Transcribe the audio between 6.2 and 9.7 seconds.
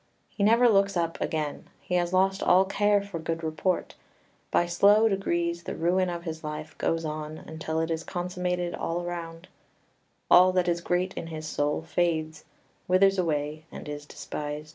his life goes on, until it is consummated all round;